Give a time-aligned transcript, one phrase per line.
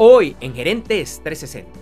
[0.00, 1.76] Hoy en Gerentes 360.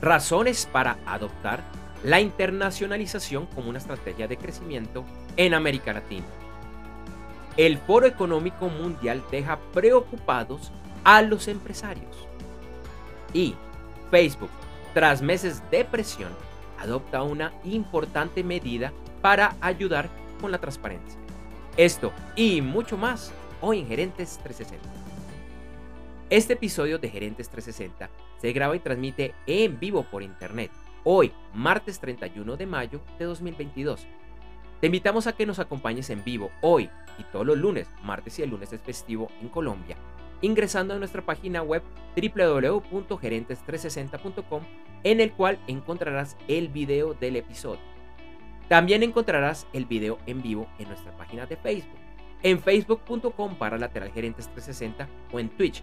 [0.00, 1.62] Razones para adoptar
[2.02, 5.04] la internacionalización como una estrategia de crecimiento
[5.36, 6.26] en América Latina.
[7.56, 10.72] El Foro Económico Mundial deja preocupados
[11.04, 12.26] a los empresarios.
[13.32, 13.54] Y
[14.10, 14.50] Facebook,
[14.94, 16.32] tras meses de presión,
[16.80, 21.20] adopta una importante medida para ayudar con la transparencia.
[21.76, 23.30] Esto y mucho más
[23.60, 25.01] hoy en Gerentes 360.
[26.32, 30.70] Este episodio de Gerentes 360 se graba y transmite en vivo por internet,
[31.04, 34.06] hoy, martes 31 de mayo de 2022.
[34.80, 38.42] Te invitamos a que nos acompañes en vivo hoy y todos los lunes, martes y
[38.42, 39.98] el lunes es festivo en Colombia,
[40.40, 41.82] ingresando a nuestra página web
[42.16, 44.62] www.gerentes360.com
[45.04, 47.82] en el cual encontrarás el video del episodio.
[48.70, 51.98] También encontrarás el video en vivo en nuestra página de Facebook,
[52.42, 55.82] en facebook.com para lateral gerentes 360 o en Twitch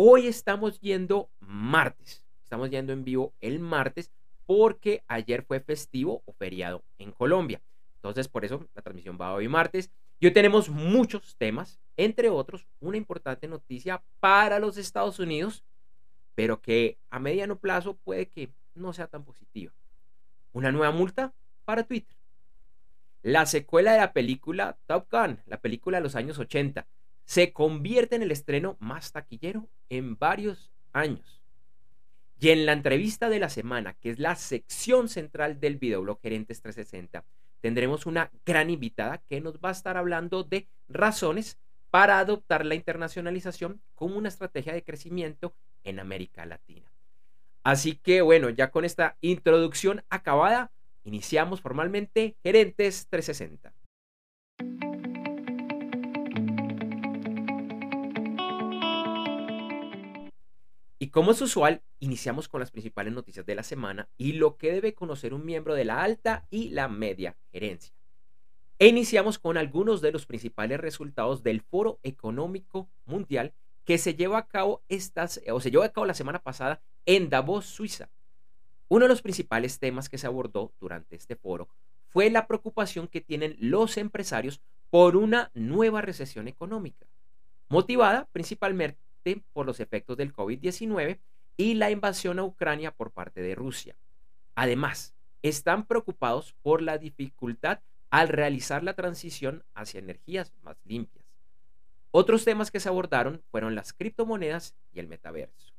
[0.00, 2.22] Hoy estamos yendo martes.
[2.44, 4.12] Estamos yendo en vivo el martes
[4.46, 7.60] porque ayer fue festivo o feriado en Colombia.
[7.96, 9.90] Entonces, por eso la transmisión va hoy martes.
[10.20, 15.64] Y hoy tenemos muchos temas, entre otros, una importante noticia para los Estados Unidos,
[16.36, 19.72] pero que a mediano plazo puede que no sea tan positiva.
[20.52, 21.32] Una nueva multa
[21.64, 22.16] para Twitter.
[23.22, 26.86] La secuela de la película Top Gun, la película de los años 80,
[27.28, 31.42] se convierte en el estreno más taquillero en varios años.
[32.40, 36.62] Y en la entrevista de la semana, que es la sección central del videoblog Gerentes
[36.62, 37.26] 360,
[37.60, 41.58] tendremos una gran invitada que nos va a estar hablando de razones
[41.90, 46.90] para adoptar la internacionalización como una estrategia de crecimiento en América Latina.
[47.62, 50.70] Así que bueno, ya con esta introducción acabada,
[51.04, 53.74] iniciamos formalmente Gerentes 360.
[60.98, 64.72] Y como es usual, iniciamos con las principales noticias de la semana y lo que
[64.72, 67.94] debe conocer un miembro de la alta y la media gerencia.
[68.80, 73.52] E iniciamos con algunos de los principales resultados del Foro Económico Mundial
[73.84, 77.30] que se llevó a cabo estas, o se llevó a cabo la semana pasada en
[77.30, 78.10] Davos, Suiza.
[78.88, 81.68] Uno de los principales temas que se abordó durante este foro
[82.08, 84.60] fue la preocupación que tienen los empresarios
[84.90, 87.06] por una nueva recesión económica,
[87.68, 91.18] motivada principalmente por los efectos del COVID-19
[91.56, 93.96] y la invasión a Ucrania por parte de Rusia.
[94.54, 97.80] Además, están preocupados por la dificultad
[98.10, 101.24] al realizar la transición hacia energías más limpias.
[102.10, 105.74] Otros temas que se abordaron fueron las criptomonedas y el metaverso.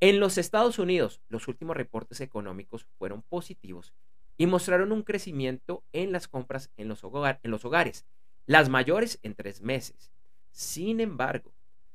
[0.00, 3.92] En los Estados Unidos, los últimos reportes económicos fueron positivos
[4.36, 8.06] y mostraron un crecimiento en las compras en los, en los hogares,
[8.46, 10.12] las mayores en tres meses,
[10.58, 11.52] sin embargo,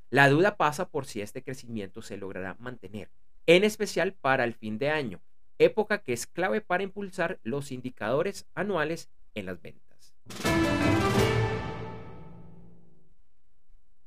[0.10, 3.10] la duda pasa por si este crecimiento se logrará mantener,
[3.46, 5.20] en especial para el fin de año,
[5.60, 10.16] época que es clave para impulsar los indicadores anuales en las ventas.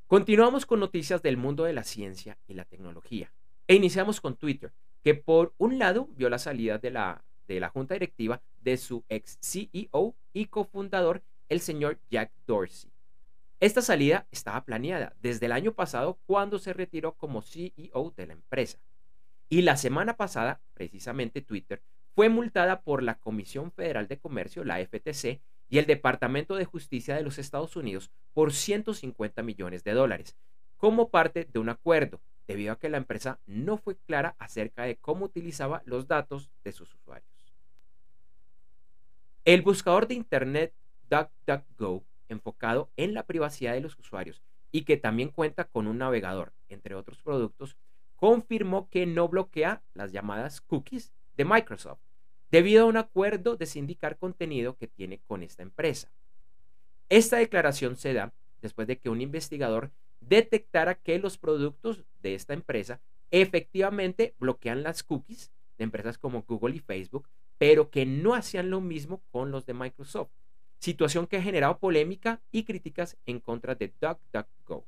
[0.06, 3.31] Continuamos con noticias del mundo de la ciencia y la tecnología.
[3.69, 4.73] E iniciamos con Twitter,
[5.05, 9.05] que por un lado vio la salida de la, de la junta directiva de su
[9.11, 12.95] ex CEO y cofundador, el señor Jack Dorsey.
[13.58, 18.35] Esta salida estaba planeada desde el año pasado cuando se retiró como CEO de la
[18.35, 18.79] empresa.
[19.49, 21.82] Y la semana pasada, precisamente Twitter,
[22.14, 27.17] fue multada por la Comisión Federal de Comercio, la FTC, y el Departamento de Justicia
[27.17, 30.37] de los Estados Unidos por 150 millones de dólares,
[30.76, 34.97] como parte de un acuerdo, debido a que la empresa no fue clara acerca de
[34.97, 37.29] cómo utilizaba los datos de sus usuarios.
[39.44, 40.75] El buscador de Internet
[41.09, 44.43] DuckDuckGo enfocado en la privacidad de los usuarios
[44.73, 47.76] y que también cuenta con un navegador, entre otros productos,
[48.17, 52.00] confirmó que no bloquea las llamadas cookies de Microsoft
[52.50, 56.11] debido a un acuerdo de sindicar contenido que tiene con esta empresa.
[57.08, 58.32] Esta declaración se da
[58.62, 59.90] después de que un investigador
[60.20, 63.00] detectara que los productos de esta empresa
[63.31, 67.28] efectivamente bloquean las cookies de empresas como Google y Facebook,
[67.58, 70.31] pero que no hacían lo mismo con los de Microsoft,
[70.78, 74.84] situación que ha generado polémica y críticas en contra de DuckDuckGo.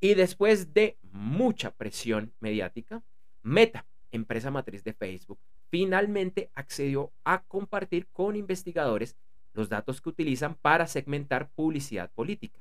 [0.00, 3.02] Y después de mucha presión mediática,
[3.42, 5.38] Meta, empresa matriz de Facebook,
[5.70, 9.16] finalmente accedió a compartir con investigadores
[9.54, 12.60] los datos que utilizan para segmentar publicidad política.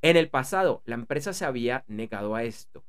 [0.00, 2.84] En el pasado, la empresa se había negado a esto,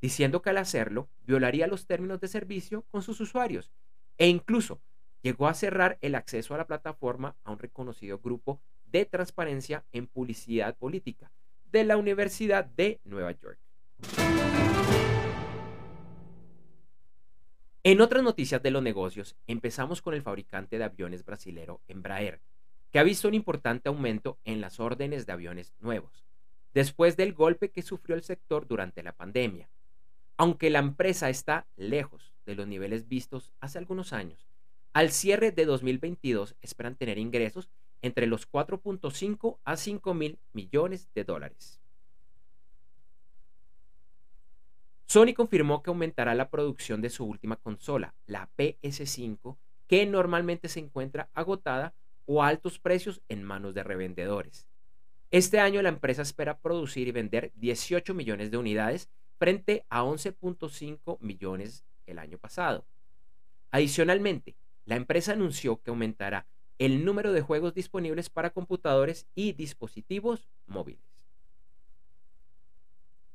[0.00, 3.70] diciendo que al hacerlo violaría los términos de servicio con sus usuarios
[4.18, 4.80] e incluso
[5.26, 10.06] llegó a cerrar el acceso a la plataforma a un reconocido grupo de transparencia en
[10.06, 11.32] publicidad política
[11.72, 13.58] de la Universidad de Nueva York.
[17.82, 22.40] En otras noticias de los negocios, empezamos con el fabricante de aviones brasilero Embraer,
[22.92, 26.24] que ha visto un importante aumento en las órdenes de aviones nuevos,
[26.72, 29.68] después del golpe que sufrió el sector durante la pandemia.
[30.36, 34.46] Aunque la empresa está lejos de los niveles vistos hace algunos años,
[34.96, 37.68] al cierre de 2022 esperan tener ingresos
[38.00, 41.82] entre los 4.5 a 5 mil millones de dólares.
[45.04, 50.80] Sony confirmó que aumentará la producción de su última consola, la PS5, que normalmente se
[50.80, 51.92] encuentra agotada
[52.24, 54.66] o a altos precios en manos de revendedores.
[55.30, 61.18] Este año la empresa espera producir y vender 18 millones de unidades frente a 11.5
[61.20, 62.86] millones el año pasado.
[63.70, 64.56] Adicionalmente,
[64.86, 66.46] la empresa anunció que aumentará
[66.78, 71.00] el número de juegos disponibles para computadores y dispositivos móviles.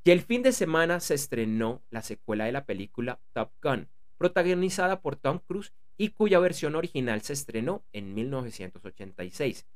[0.04, 3.88] Y el fin de semana se estrenó la secuela de la película Top Gun,
[4.18, 9.68] protagonizada por Tom Cruise y cuya versión original se estrenó en 1986,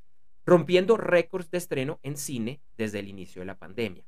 [0.44, 4.04] rompiendo récords de estreno en cine desde el inicio de la pandemia.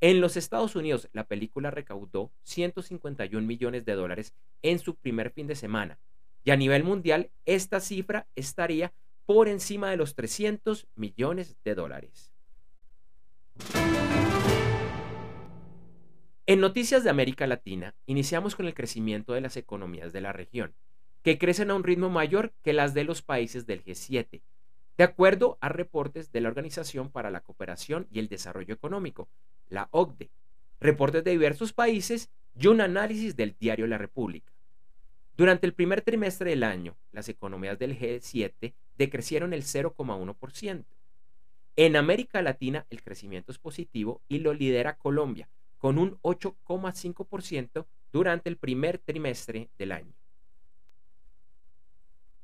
[0.00, 5.46] En los Estados Unidos, la película recaudó 151 millones de dólares en su primer fin
[5.46, 5.98] de semana,
[6.44, 8.92] y a nivel mundial esta cifra estaría
[9.26, 12.32] por encima de los 300 millones de dólares.
[16.46, 20.74] En noticias de América Latina, iniciamos con el crecimiento de las economías de la región,
[21.22, 24.42] que crecen a un ritmo mayor que las de los países del G7,
[24.98, 29.28] de acuerdo a reportes de la Organización para la Cooperación y el Desarrollo Económico,
[29.68, 30.30] la OCDE,
[30.80, 32.28] reportes de diversos países
[32.58, 34.52] y un análisis del diario La República.
[35.36, 40.84] Durante el primer trimestre del año, las economías del G7 decrecieron el 0,1%.
[41.76, 45.48] En América Latina el crecimiento es positivo y lo lidera Colombia,
[45.78, 50.12] con un 8,5% durante el primer trimestre del año.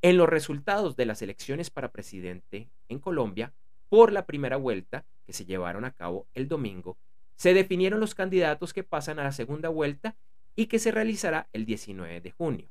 [0.00, 3.52] En los resultados de las elecciones para presidente en Colombia,
[3.90, 6.96] por la primera vuelta, que se llevaron a cabo el domingo,
[7.36, 10.16] se definieron los candidatos que pasan a la segunda vuelta
[10.56, 12.68] y que se realizará el 19 de junio.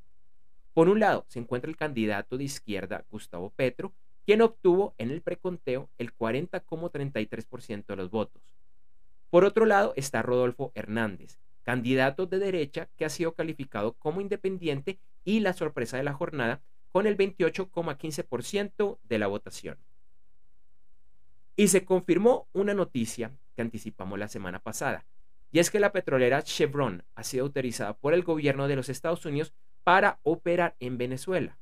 [0.78, 3.96] Por un lado, se encuentra el candidato de izquierda Gustavo Petro,
[4.28, 8.44] quien obtuvo en el preconteo el 40,33% de los votos.
[9.32, 15.00] Por otro lado está Rodolfo Hernández, candidato de derecha que ha sido calificado como independiente
[15.24, 19.80] y la sorpresa de la jornada con el 28,15% de la votación.
[21.56, 25.08] Y se confirmó una noticia que anticipamos la semana pasada,
[25.52, 29.26] y es que la petrolera Chevron ha sido autorizada por el gobierno de los Estados
[29.26, 29.56] Unidos
[29.88, 31.58] para operar en Venezuela.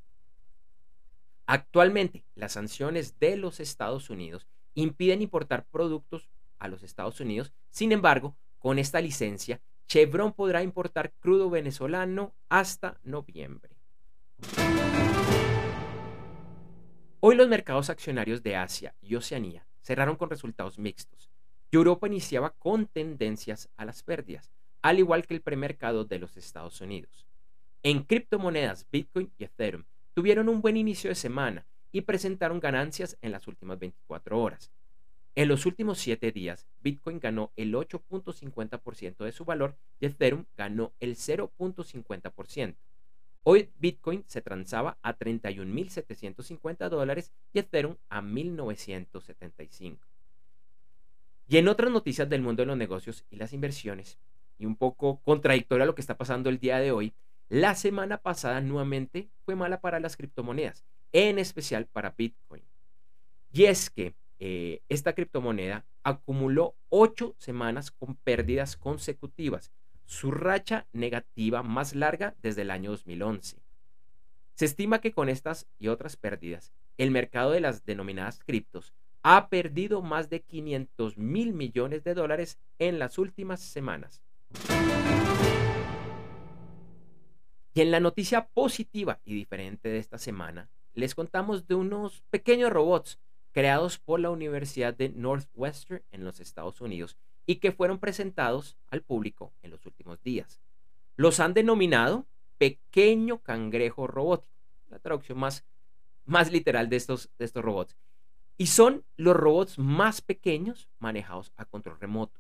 [1.46, 6.28] Actualmente, las sanciones de los Estados Unidos impiden importar productos
[6.58, 7.54] a los Estados Unidos.
[7.70, 13.78] Sin embargo, con esta licencia, Chevron podrá importar crudo venezolano hasta noviembre.
[17.20, 21.30] Hoy los mercados accionarios de Asia y Oceanía cerraron con resultados mixtos.
[21.72, 24.52] Europa iniciaba con tendencias a las pérdidas,
[24.82, 27.28] al igual que el premercado de los Estados Unidos.
[27.86, 29.84] En criptomonedas, Bitcoin y Ethereum
[30.16, 34.72] tuvieron un buen inicio de semana y presentaron ganancias en las últimas 24 horas.
[35.36, 40.94] En los últimos 7 días, Bitcoin ganó el 8.50% de su valor y Ethereum ganó
[41.00, 42.74] el 0.50%.
[43.44, 50.00] Hoy Bitcoin se transaba a 31.750 dólares y Ethereum a 1.975.
[51.48, 54.18] Y en otras noticias del mundo de los negocios y las inversiones,
[54.58, 57.14] y un poco contradictorio a lo que está pasando el día de hoy,
[57.50, 62.64] la semana pasada nuevamente fue mala para las criptomonedas, en especial para Bitcoin.
[63.52, 69.72] Y es que eh, esta criptomoneda acumuló ocho semanas con pérdidas consecutivas,
[70.06, 73.58] su racha negativa más larga desde el año 2011.
[74.56, 79.50] Se estima que con estas y otras pérdidas, el mercado de las denominadas criptos ha
[79.50, 84.22] perdido más de 500 mil millones de dólares en las últimas semanas.
[87.76, 92.72] Y en la noticia positiva y diferente de esta semana, les contamos de unos pequeños
[92.72, 93.20] robots
[93.52, 99.02] creados por la Universidad de Northwestern en los Estados Unidos y que fueron presentados al
[99.02, 100.62] público en los últimos días.
[101.18, 102.26] Los han denominado
[102.58, 104.56] pequeño cangrejo robótico,
[104.88, 105.66] la traducción más,
[106.54, 107.98] literal de estos, de estos robots.
[108.58, 112.40] Y son los robots más pequeños manejados a control remoto.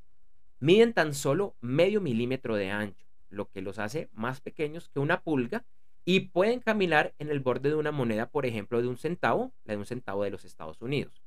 [0.61, 5.21] Miden tan solo medio milímetro de ancho, lo que los hace más pequeños que una
[5.21, 5.65] pulga
[6.05, 9.73] y pueden caminar en el borde de una moneda, por ejemplo, de un centavo, la
[9.73, 11.23] de un centavo de los Estados Unidos.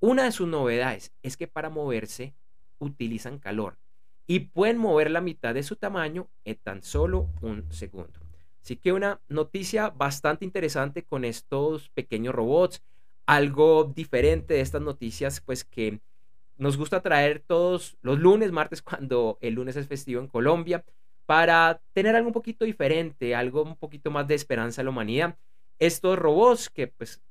[0.00, 2.34] Una de sus novedades es que para moverse
[2.78, 3.78] utilizan calor
[4.26, 8.20] y pueden mover la mitad de su tamaño en tan solo un segundo.
[8.62, 12.82] Así que una noticia bastante interesante con estos pequeños robots,
[13.26, 16.00] algo diferente de estas noticias, pues que
[16.56, 20.84] nos gusta traer todos los lunes, martes, cuando el lunes es festivo en Colombia
[21.30, 25.38] para tener algo un poquito diferente, algo un poquito más de esperanza a la humanidad.
[25.78, 27.22] Estos robots que pues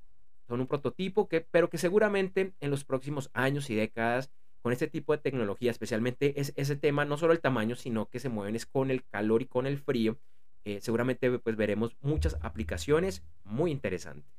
[0.47, 4.87] son un prototipo, que, pero que seguramente en los próximos años y décadas, con este
[4.87, 8.55] tipo de tecnología, especialmente es, ese tema, no solo el tamaño, sino que se mueven
[8.55, 10.15] es con el calor y con el frío,
[10.63, 14.31] eh, seguramente pues veremos muchas aplicaciones muy interesantes.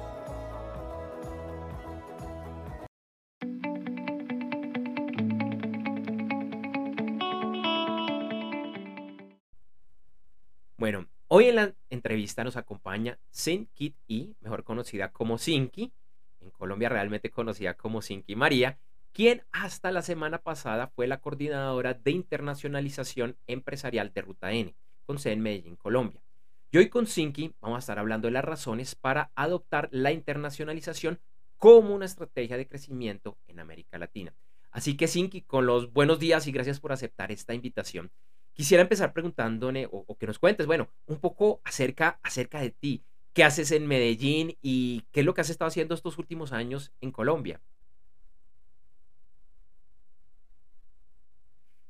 [11.36, 13.96] Hoy en la entrevista nos acompaña Sin Kit
[14.40, 15.92] mejor conocida como Sinki,
[16.40, 18.78] en Colombia realmente conocida como Sinki María,
[19.12, 24.76] quien hasta la semana pasada fue la coordinadora de internacionalización empresarial de Ruta N
[25.06, 26.22] con sede en Medellín, Colombia.
[26.70, 31.18] Y hoy con Sinki vamos a estar hablando de las razones para adoptar la internacionalización
[31.58, 34.32] como una estrategia de crecimiento en América Latina.
[34.70, 38.12] Así que Sinki, con los buenos días y gracias por aceptar esta invitación,
[38.54, 43.04] quisiera empezar preguntándole o, que nos cuentes, bueno, un poco acerca, acerca de ti.
[43.32, 46.92] ¿Qué haces en Medellín y qué es lo que has estado haciendo estos últimos años
[47.00, 47.60] en Colombia?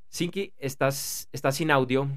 [0.08, 2.08] Sinki, estás, estás sin audio.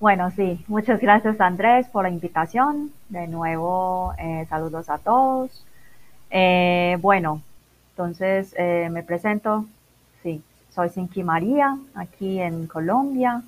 [0.00, 2.90] Bueno, sí, muchas gracias Andrés por la invitación.
[3.08, 5.64] De nuevo, eh, saludos a todos.
[6.30, 7.42] Eh, bueno,
[7.90, 9.66] entonces eh, me presento.
[10.74, 13.42] Soy Sinki María, aquí en Colombia.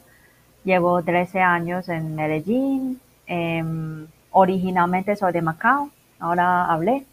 [0.65, 3.01] Llevo 13 años en Medellín.
[3.27, 5.91] Em, originalmente soy de Macao,
[6.21, 7.07] ahora hablé.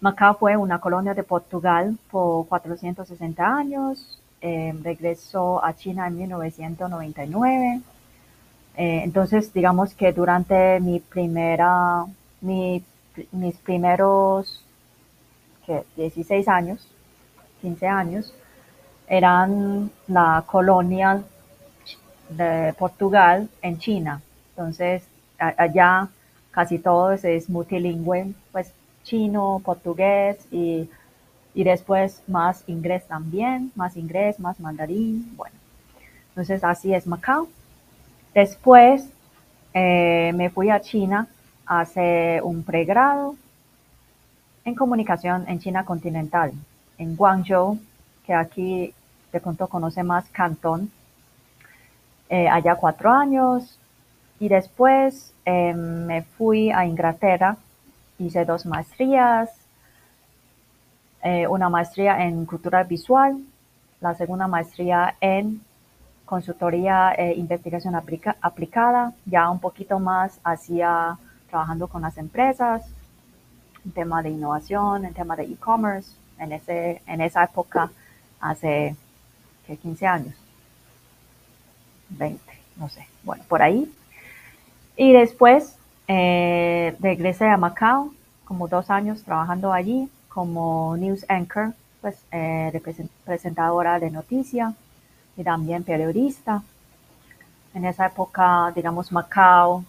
[0.00, 4.20] Macao fue una colonia de Portugal por 460 años.
[4.40, 7.82] Em, regresó a China en 1999
[8.76, 12.04] eh, entonces, digamos que durante mi primera,
[12.40, 12.82] mis
[13.62, 14.64] primeros
[15.96, 16.86] 16 años,
[17.62, 18.34] 15 años,
[19.08, 21.22] eran la colonia
[22.28, 24.20] de Portugal en China.
[24.50, 25.02] Entonces,
[25.38, 26.08] allá
[26.50, 30.88] casi todo es multilingüe, pues chino, portugués y,
[31.54, 35.34] y después más inglés también, más inglés, más mandarín.
[35.36, 35.56] Bueno,
[36.30, 37.48] entonces así es Macao.
[38.34, 39.08] Después
[39.74, 41.28] eh, me fui a China
[41.66, 43.36] a hacer un pregrado
[44.64, 46.52] en comunicación en China continental,
[46.98, 47.78] en Guangzhou,
[48.26, 48.94] que aquí
[49.32, 50.90] de pronto conoce más Cantón.
[52.28, 53.78] Eh, allá cuatro años
[54.40, 57.56] y después em, me fui a Inglaterra,
[58.18, 59.50] hice dos maestrías,
[61.22, 63.38] eh, una maestría en cultura visual,
[64.00, 65.60] la segunda maestría en
[66.24, 72.82] consultoría e investigación aplicada, ya un poquito más hacia trabajando con las empresas,
[73.84, 77.90] en tema de innovación, en tema de e-commerce, en, ese, en esa época
[78.44, 78.94] hace
[79.66, 80.34] 15 años,
[82.10, 82.40] 20,
[82.76, 83.90] no sé, bueno, por ahí.
[84.96, 88.12] Y después eh, regresé a Macao,
[88.44, 94.74] como dos años trabajando allí como news anchor, pues eh, de noticias
[95.36, 96.62] y también periodista.
[97.72, 99.84] En esa época, digamos, Macao,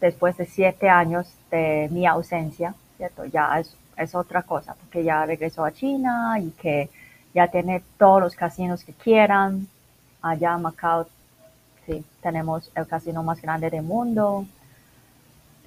[0.00, 3.24] después de siete años de mi ausencia, ¿cierto?
[3.26, 6.90] Ya es, es otra cosa, porque ya regresó a China y que
[7.34, 9.66] ya tiene todos los casinos que quieran.
[10.20, 11.06] Allá en Macao,
[11.86, 14.46] sí, tenemos el casino más grande del mundo.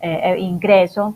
[0.02, 1.16] Eh, el ingreso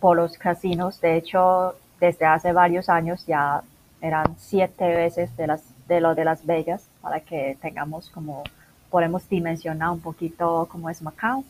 [0.00, 3.62] por los casinos, de hecho, desde hace varios años ya
[4.00, 8.44] eran siete veces de, las, de lo de Las Vegas, para que tengamos como,
[8.90, 11.44] podemos dimensionar un poquito cómo es Macao.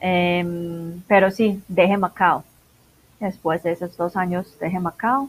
[0.00, 2.44] Em, pero sí, dejé Macao.
[3.20, 5.28] Después de esos dos años dejé Macao.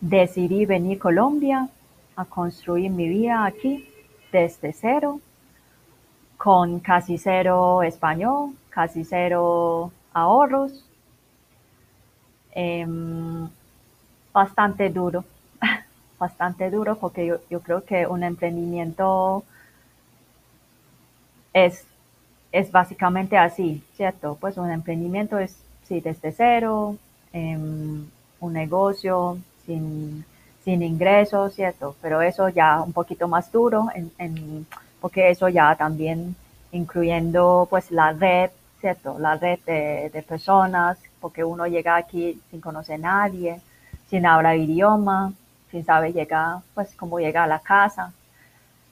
[0.00, 1.68] Decidí venir Colombia
[2.14, 3.88] a construir mi vida aquí
[4.30, 5.20] desde cero,
[6.36, 10.84] con casi cero español, casi cero ahorros.
[12.52, 13.48] Em,
[14.32, 15.24] bastante duro,
[16.18, 19.42] bastante duro porque yo, yo, creo que un emprendimiento
[21.52, 21.84] es,
[22.52, 24.36] es básicamente así, ¿cierto?
[24.40, 26.96] Pues un emprendimiento es, sí, desde cero,
[27.32, 28.06] em,
[28.40, 29.38] un negocio
[30.64, 31.96] sin, ingresos, ¿cierto?
[32.02, 33.88] Pero eso ya un poquito más duro,
[35.00, 36.36] porque eso ya también
[36.72, 39.18] incluyendo pues la red, ¿cierto?
[39.18, 43.60] La red de, de personas, porque uno llega aquí sin conocer a nadie,
[44.10, 45.32] sin hablar idioma,
[45.70, 48.12] sin saber llegar, pues cómo llegar a la casa.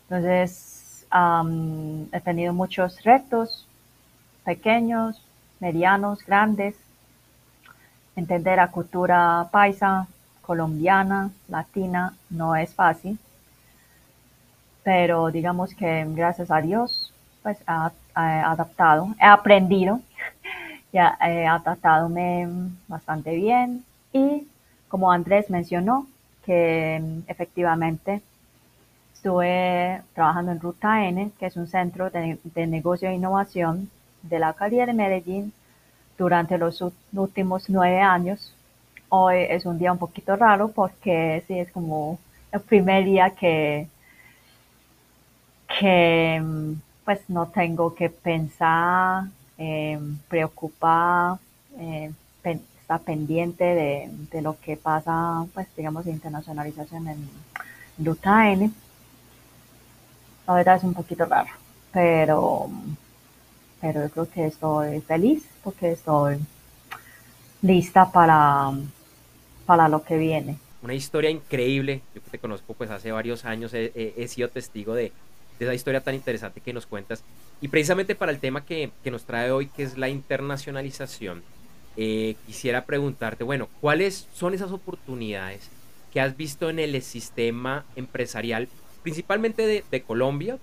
[0.09, 1.07] Entonces,
[2.13, 3.67] he tenido muchos retos,
[4.45, 5.21] pequeños,
[5.61, 6.77] medianos, grandes.
[8.15, 10.07] Entender la cultura paisa,
[10.47, 13.19] colombiana, latina, no es fácil.
[14.83, 20.01] Pero digamos que gracias a Dios, pues he adaptado, he aprendido,
[20.93, 22.09] ya he adaptado
[22.89, 24.47] bastante bien y
[24.89, 26.07] como Andrés mencionó,
[26.45, 28.23] que efectivamente
[29.13, 33.91] estuve trabajando en Ruta N, que es un centro de, negocio e innovación
[34.23, 35.53] de la alcaldía de Medellín
[36.17, 36.83] durante los
[37.13, 38.55] últimos nueve años.
[39.31, 42.19] Es un día un poquito raro porque sí es como
[42.53, 43.89] el primer día que,
[45.79, 46.73] que mm,
[47.05, 49.25] pues no tengo que pensar,
[49.59, 49.99] eh,
[50.29, 51.39] preocupar,
[51.79, 52.13] eh,
[52.87, 57.29] está pendiente de, lo que pasa, pues digamos, de internacionalización en
[57.99, 58.71] Ruta N.
[60.47, 61.51] La verdad es un poquito raro,
[61.91, 62.71] pero,
[63.81, 66.39] pero yo creo que estoy feliz porque estoy
[67.61, 68.71] lista para,
[69.67, 70.57] para lo que viene.
[70.83, 75.13] Una historia increíble, yo que te conozco pues hace varios años, he, sido testigo de,
[75.59, 77.25] de, esa historia tan interesante que nos cuentas.
[77.61, 81.43] Y precisamente para el tema que, que nos trae hoy, que es la internacionalización,
[81.99, 85.71] eh, quisiera preguntarte, bueno, ¿cuáles son esas oportunidades
[86.13, 88.69] que has visto en el sistema empresarial,
[89.03, 90.59] principalmente de, Colombia,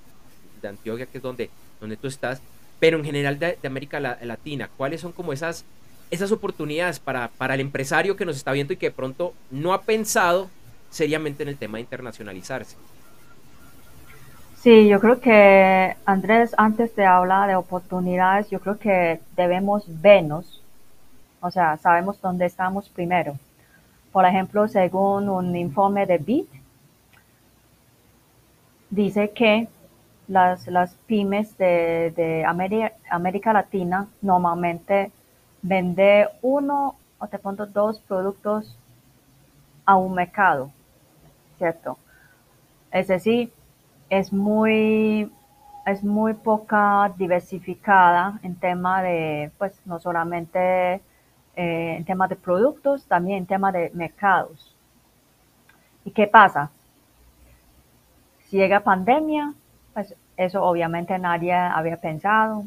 [0.62, 1.50] de Antioquia, que es donde,
[1.82, 2.40] donde tú estás,
[2.80, 4.70] pero en general de, América Latina?
[4.78, 5.66] ¿Cuáles son como esas,
[6.12, 9.74] esas oportunidades para, para el empresario que nos está viendo y que de pronto no
[9.74, 10.50] ha pensado
[10.90, 12.78] seriamente en el tema de internacionalizarse?
[14.62, 20.64] Sí, yo creo que Andrés, antes de hablar de oportunidades, yo creo que debemos vernos
[21.46, 23.38] o sea, sabemos dónde estamos primero.
[24.14, 26.48] Por ejemplo, según un informe de BIT,
[28.90, 29.68] dice que
[30.30, 35.12] las, las pymes de, América, Latina normalmente
[35.64, 38.78] venden uno o te pongo dos productos
[39.86, 40.70] a un mercado,
[41.58, 41.98] ¿cierto?
[42.92, 43.52] Es decir,
[44.10, 45.32] es muy,
[45.86, 51.02] es muy poca diversificada en tema de, pues, no solamente
[51.56, 54.76] eh, en temas de productos, también en temas de mercados.
[56.06, 56.70] ¿Y qué pasa?
[58.46, 59.54] Si llega pandemia,
[59.94, 62.66] pues eso obviamente nadie había pensado.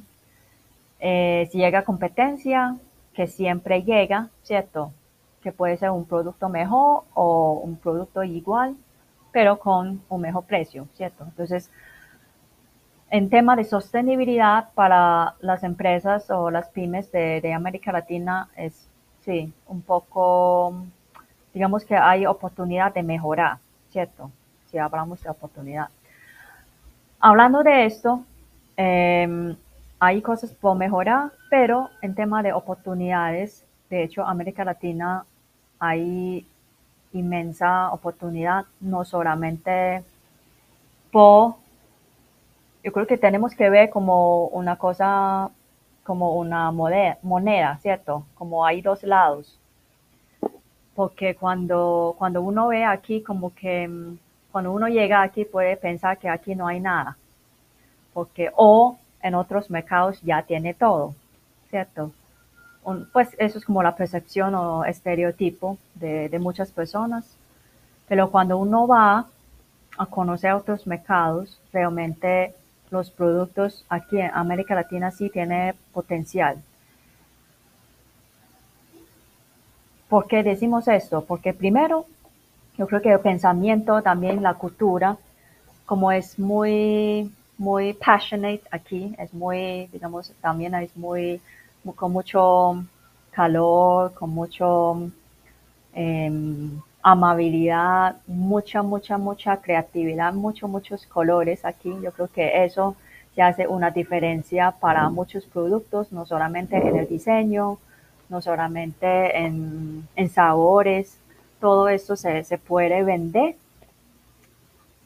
[0.99, 2.77] Eh, si llega competencia,
[3.17, 4.93] que siempre llega, ¿cierto?
[5.41, 8.77] Que puede ser un producto mejor o un producto igual,
[9.33, 11.25] pero con un mejor precio, ¿cierto?
[11.25, 11.71] Entonces,
[13.11, 18.87] en tema de sostenibilidad para las empresas o las pymes de, América Latina es,
[19.25, 20.85] sí, un poco,
[21.55, 23.57] digamos que hay oportunidad de mejorar,
[23.89, 24.31] ¿cierto?
[24.71, 25.89] Si hablamos de oportunidad.
[27.19, 28.25] Hablando de esto,
[28.77, 29.57] em,
[29.99, 35.25] hay cosas por mejorar, pero en tema de oportunidades, de hecho, América Latina
[35.79, 36.47] hay
[37.13, 40.03] inmensa oportunidad, no solamente
[41.11, 41.57] por
[42.87, 45.51] yo creo que tenemos que ver como una cosa,
[46.05, 48.25] como una moneda, ¿cierto?
[48.37, 49.59] Como hay dos lados.
[50.95, 54.19] Porque cuando, cuando uno ve aquí, como que mm,
[54.53, 57.17] cuando uno llega aquí puede pensar que aquí no hay nada.
[58.15, 61.15] Porque o en otros mercados ya tiene todo,
[61.71, 62.13] ¿cierto?
[63.13, 67.27] pues eso es como la percepción o estereotipo de, muchas personas.
[68.07, 69.27] Pero cuando uno va
[69.99, 72.55] a conocer otros mercados, realmente
[72.91, 76.63] los productos aquí en América Latina sí tiene potencial.
[80.09, 81.25] ¿Por qué decimos esto?
[81.25, 82.07] Porque primero,
[82.79, 85.17] yo creo que el pensamiento, también la cultura,
[85.85, 91.41] como es muy, muy passionate aquí, es muy, digamos, también es muy,
[91.95, 92.85] con mucho
[93.31, 95.11] calor, con mucho
[95.95, 101.95] em, amabilidad, mucha, mucha, mucha creatividad, muchos, muchos colores aquí.
[102.03, 102.97] Yo creo que eso
[103.35, 107.79] se hace una diferencia para muchos productos, no solamente en el diseño,
[108.29, 111.19] no solamente en, sabores,
[111.61, 113.57] todo esto se, se puede vender,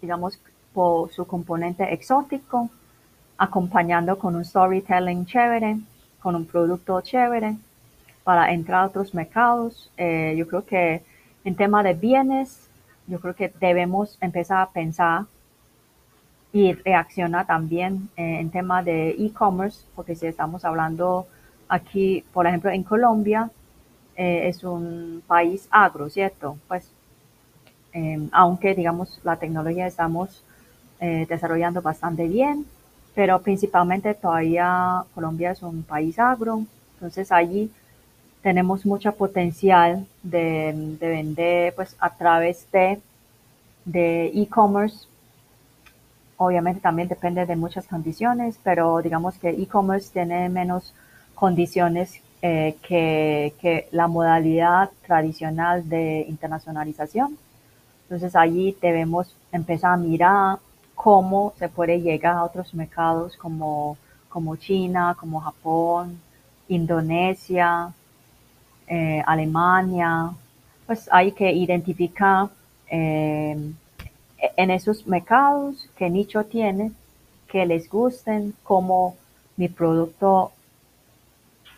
[0.01, 0.41] digamos,
[0.73, 2.71] por su componente exótico,
[3.39, 5.79] acompañando con un storytelling chévere,
[6.21, 7.57] con un producto chévere
[8.23, 9.91] para entrar a otros mercados.
[9.97, 11.03] Eh, yo creo que
[11.45, 12.69] en tema de bienes,
[13.07, 15.25] yo creo que debemos empezar a pensar
[16.53, 21.27] y reaccionar también eh, en tema de e-commerce, porque si estamos hablando
[21.69, 23.51] aquí, por ejemplo, en Colombia,
[24.17, 26.59] eh, es un país agro, ¿cierto?
[26.69, 26.93] Pues,
[28.31, 30.45] aunque digamos la tecnología estamos
[31.01, 32.67] eh, desarrollando bastante bien,
[33.15, 37.71] pero principalmente todavía Colombia es un país agro, entonces allí
[38.43, 43.01] tenemos mucho potencial de, vender pues a través de
[43.85, 45.07] de e-commerce.
[46.37, 50.95] Obviamente también depende de muchas condiciones, pero digamos que e-commerce tiene menos
[51.35, 57.37] condiciones eh, que, que, la modalidad tradicional de internacionalización.
[58.05, 60.59] Entonces allí debemos empezar a mirar
[61.03, 63.97] cómo se puede llegar a otros mercados como,
[64.29, 66.21] como China, como Japón,
[66.69, 67.91] Indonesia,
[68.87, 70.31] eh, Alemania,
[70.87, 72.51] pues hay que identificar
[72.91, 73.73] eh,
[74.57, 76.93] en esos mercados qué nicho tiene,
[77.49, 79.17] que les gusten, cómo
[79.57, 80.53] mi producto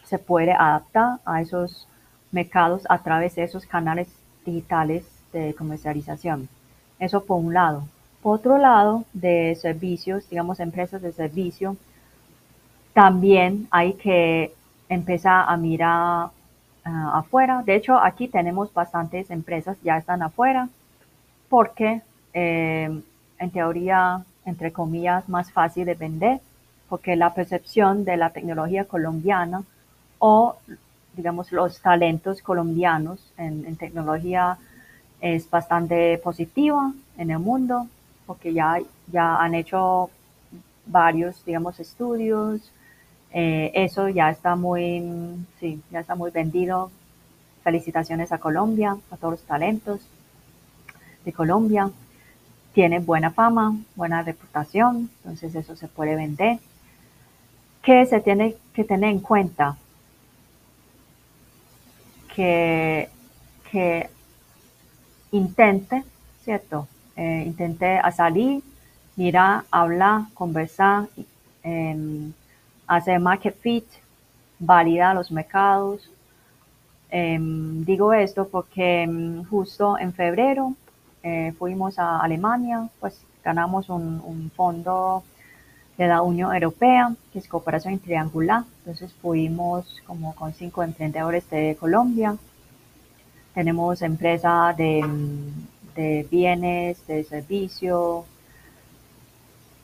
[0.02, 1.86] se puede adaptar a esos
[2.32, 4.08] mercados a través de esos canales
[4.44, 6.48] digitales de comercialización.
[6.98, 7.84] Eso por un lado.
[8.22, 11.76] Otro lado, de servicios, digamos empresas de servicio,
[12.92, 14.52] también hay que
[14.88, 16.30] empezar a mirar
[16.84, 17.62] Ah, afuera.
[17.64, 20.68] De hecho, aquí tenemos bastantes empresas ya están afuera
[21.48, 22.02] porque
[22.34, 22.90] eh,
[23.38, 26.40] en teoría, entre comillas, más fácil de vender
[26.88, 29.62] porque la percepción de la tecnología colombiana
[30.18, 30.56] o,
[31.16, 34.58] digamos, los talentos colombianos en, en tecnología
[35.20, 37.86] es bastante positiva en el mundo
[38.32, 38.78] porque ya,
[39.12, 40.08] ya han hecho
[40.86, 42.72] varios, digamos, estudios,
[43.30, 45.02] eh, eso ya está muy,
[45.60, 46.90] sí, ya está muy vendido.
[47.62, 50.00] Felicitaciones a Colombia, a todos los talentos
[51.26, 51.90] de Colombia.
[52.72, 56.58] Tiene buena fama, buena reputación, entonces eso se puede vender.
[57.82, 59.76] ¿Qué se tiene que tener en cuenta?
[62.34, 63.10] Que,
[63.70, 64.08] que
[65.32, 66.02] intente,
[66.44, 66.88] ¿cierto?
[67.16, 68.62] Eh, intente a salir,
[69.16, 71.08] mirar, hablar, conversar,
[71.62, 72.30] eh,
[72.86, 73.84] hacer market fit,
[74.58, 76.10] validar los mercados.
[77.10, 80.74] Em, digo esto porque em, justo en febrero
[81.22, 85.22] eh, fuimos a Alemania, pues ganamos un, fondo
[85.98, 88.64] de la Unión Europea, que es cooperación triangular.
[88.78, 92.36] Entonces fuimos como con cinco emprendedores de Colombia.
[93.54, 95.02] Tenemos empresas de,
[95.94, 98.24] de bienes, de servicios,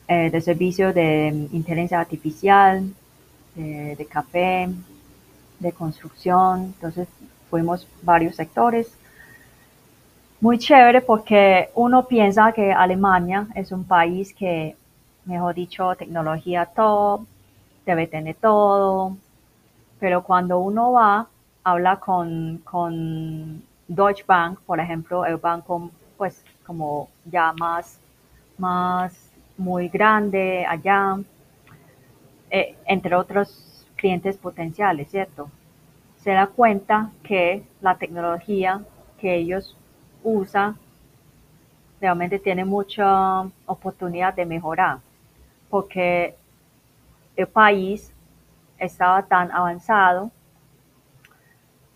[0.07, 2.93] eh, de servicio de inteligencia artificial,
[3.55, 4.69] de, café,
[5.59, 6.73] de construcción.
[6.75, 7.07] Entonces
[7.49, 8.87] fuimos varios sectores.
[10.39, 14.77] Muy chévere porque uno piensa que Alemania es un país que
[15.29, 17.21] mejor dicho, tecnología top,
[17.85, 19.15] debe tener todo,
[19.99, 21.27] pero cuando uno va,
[21.63, 25.91] habla con, con Deutsche Bank, por ejemplo, el banco
[26.69, 27.99] como ya más,
[28.59, 31.17] más muy grande allá,
[32.51, 35.49] eh, entre otros clientes potenciales, ¿cierto?
[36.17, 38.83] Se da cuenta que la tecnología
[39.19, 39.75] que ellos
[40.23, 40.77] usan
[41.99, 44.99] realmente tiene mucha oportunidad de mejorar,
[45.71, 46.35] porque
[47.35, 48.13] el país
[48.77, 50.29] estaba tan avanzado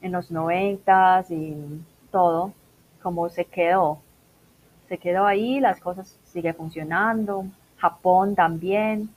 [0.02, 1.56] en los noventas y
[2.10, 2.54] todo,
[3.04, 4.00] como se quedó.
[4.94, 7.48] Se quedó ahí, las cosas siguen funcionando.
[7.80, 9.10] Japón también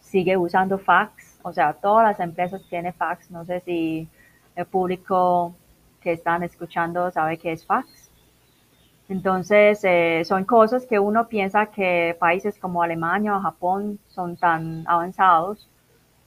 [0.00, 3.30] sigue usando fax, o sea, todas las empresas tienen fax.
[3.30, 4.08] No sé si
[4.56, 5.54] el público
[6.00, 8.10] que están escuchando sabe qué es fax.
[9.10, 14.84] Entonces, eh, son cosas que uno piensa que países como Alemania o Japón son tan
[14.88, 15.68] avanzados,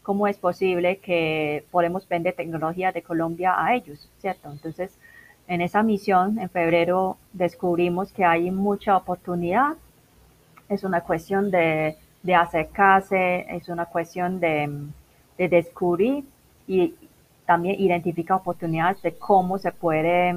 [0.03, 4.07] ¿cómo es posible que podemos vender tecnología de Colombia a ellos?
[4.19, 4.51] ¿Cierto?
[4.51, 4.95] Entonces,
[5.47, 9.73] en esa misión, en febrero, descubrimos que hay mucha oportunidad.
[10.69, 11.97] Es una cuestión de,
[12.35, 14.69] acercarse, es una cuestión de,
[15.37, 16.23] de descubrir
[16.67, 16.95] y
[17.45, 20.33] también identificar oportunidades de cómo se puede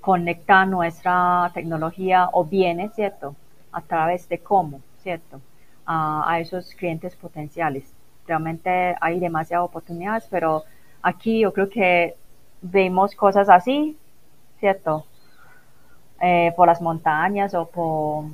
[0.00, 3.36] conectar nuestra tecnología o bienes, ¿cierto?
[3.70, 5.40] A través de cómo, ¿cierto?
[5.84, 7.92] a esos clientes potenciales.
[8.26, 10.62] Realmente hay demasiadas oportunidades, pero
[11.02, 12.14] aquí yo creo que
[12.60, 13.96] vemos cosas así,
[14.62, 15.04] ¿cierto?
[16.20, 18.26] Eh, por las montañas o por,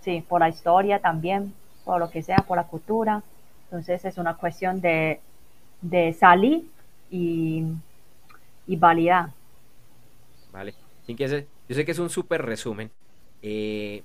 [0.00, 1.52] sí, por la historia también,
[1.84, 3.22] por lo que sea, por la cultura.
[3.64, 5.20] Entonces es una cuestión de,
[5.82, 6.64] de salir
[7.10, 7.64] y,
[8.66, 9.28] y validar.
[10.52, 10.74] Vale
[11.06, 12.90] yo sé que es un súper resumen.
[13.42, 14.02] Eh,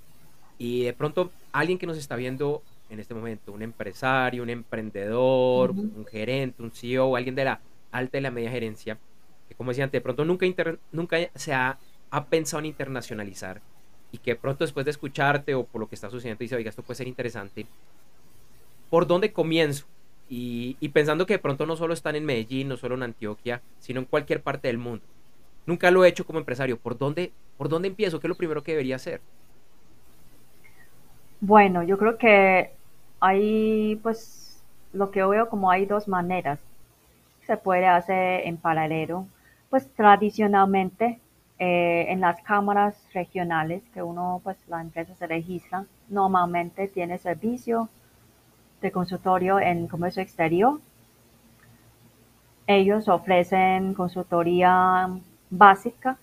[0.57, 5.71] y de pronto, alguien que nos está viendo en este momento, un empresario, un emprendedor,
[5.71, 7.61] un gerente, un CEO, alguien de la
[7.91, 8.97] alta y la media gerencia,
[9.55, 10.45] como decía antes, de pronto nunca,
[10.91, 11.77] nunca se ha,
[12.29, 13.61] pensado en internacionalizar
[14.11, 16.81] y que pronto después de escucharte o por lo que está sucediendo dice, oiga, esto
[16.81, 17.67] puede ser interesante,
[18.89, 19.85] ¿por dónde comienzo?
[20.27, 23.61] Y, y pensando que de pronto no solo están en Medellín, no solo en Antioquia,
[23.79, 25.03] sino en cualquier parte del mundo.
[25.69, 26.77] Nunca lo he hecho como empresario.
[26.77, 28.19] ¿Por dónde, por dónde empiezo?
[28.19, 29.21] ¿Qué es lo primero que debería hacer?
[31.41, 32.71] Bueno, yo creo que
[33.19, 36.57] hay, pues, lo que veo como hay dos maneras.
[37.45, 39.27] Se puede hacer en paralelo.
[39.69, 41.19] Pues tradicionalmente
[41.59, 47.89] eh, en las cámaras regionales que uno, pues la empresa se registra, normalmente tiene servicio
[48.81, 50.79] de consultorio en comercio exterior.
[52.65, 55.09] Ellos ofrecen consultoría
[55.49, 56.17] básica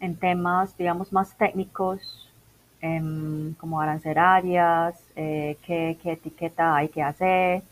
[0.00, 2.30] en temas, digamos, más técnicos,
[2.80, 7.62] em, como arancelarias, eh, qué, etiqueta hay que hacer,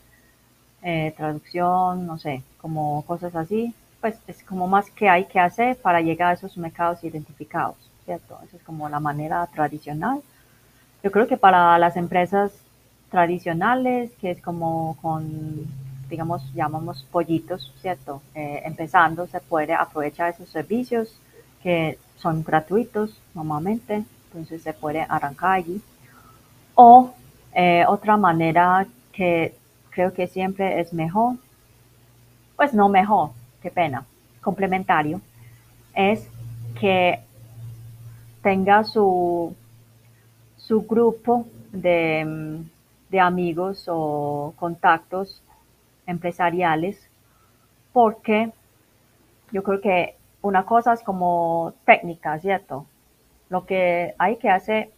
[0.83, 3.73] eh, traducción, no sé, como cosas así.
[4.03, 8.37] Pues es como más que hay que hacer para llegar a esos mercados identificados, ¿cierto?
[8.45, 10.21] Esa es como la manera tradicional.
[11.01, 12.51] Yo creo que para las empresas
[13.09, 15.65] tradicionales, que es como con
[16.09, 18.21] digamos, llamamos pollitos, ¿cierto?
[18.35, 21.17] Eh, empezando, se puede aprovechar esos servicios
[21.63, 25.81] que son gratuitos normalmente, entonces se puede arrancar allí.
[26.75, 27.13] O
[27.53, 29.55] eh, otra manera que
[29.91, 31.37] creo que siempre es mejor,
[32.57, 33.29] pues no mejor,
[33.63, 34.05] qué pena,
[34.41, 35.21] complementario,
[35.95, 36.29] es
[36.79, 37.19] que
[38.41, 39.55] tenga su,
[40.57, 42.61] su grupo de,
[43.09, 45.41] de amigos o contactos
[46.05, 47.09] empresariales,
[47.93, 48.51] porque
[49.53, 52.85] yo creo que una cosa es como técnica, ¿cierto?
[53.49, 54.91] Lo que hay que hacer,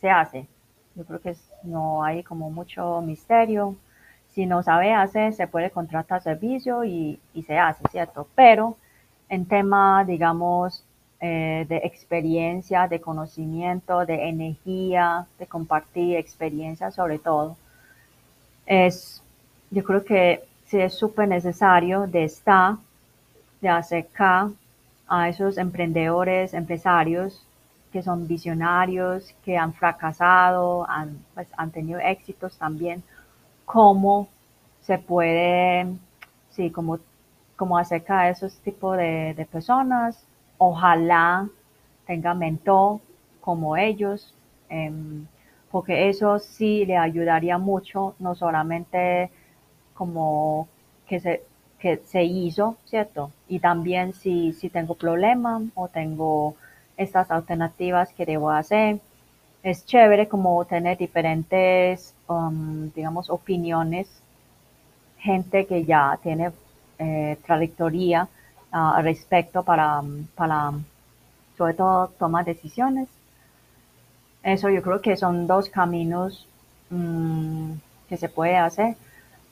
[0.00, 0.48] se hace.
[0.96, 3.76] Yo creo que no hay como mucho misterio.
[4.40, 8.26] Si no sabe hacer, se puede contratar servicio y, se hace, ¿cierto?
[8.34, 8.78] Pero
[9.28, 10.82] en tema, digamos,
[11.20, 17.58] eh, de experiencia, de conocimiento, de energía, de compartir experiencia sobre todo,
[18.64, 19.22] es
[19.70, 22.76] yo creo que sí es súper necesario de estar,
[23.60, 24.48] de acercar
[25.06, 27.44] a esos emprendedores, empresarios
[27.92, 33.02] que son visionarios, que han fracasado, han, pues, han tenido éxitos también,
[33.72, 34.26] cómo
[34.80, 35.86] se puede,
[36.50, 36.98] sí, como,
[37.56, 40.24] como acercar a esos tipos de, personas.
[40.58, 41.48] Ojalá
[42.04, 42.98] tenga mentor
[43.40, 44.34] como ellos,
[44.68, 45.26] em,
[45.70, 49.30] porque eso sí le ayudaría mucho, no solamente
[49.94, 50.66] como
[51.06, 51.42] que se,
[51.78, 53.30] que se hizo, ¿cierto?
[53.48, 56.56] Y también si, si tengo problemas o tengo
[56.96, 59.00] estas alternativas que debo hacer,
[59.62, 64.08] es chévere como tener diferentes, um, digamos, opiniones,
[65.18, 66.50] gente que ya tiene
[66.98, 68.28] eh, trayectoria
[68.70, 70.02] al respecto para,
[70.36, 70.72] para,
[71.58, 73.08] sobre todo, tomar decisiones.
[74.42, 76.46] Eso yo creo que son dos caminos
[76.90, 77.72] mm,
[78.08, 78.96] que se puede hacer.